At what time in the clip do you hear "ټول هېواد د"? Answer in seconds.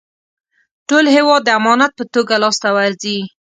0.89-1.49